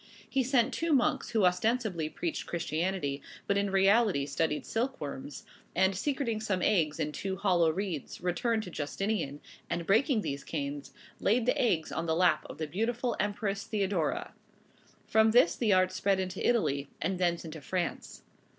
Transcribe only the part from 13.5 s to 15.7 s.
Theodora. From this